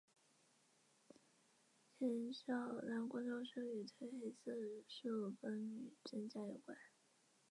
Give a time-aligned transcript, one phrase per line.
[1.99, 6.75] 夜间减少蓝光照射与褪黑激素分泌增加有关。